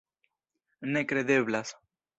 Nekredeblas. 0.97 1.77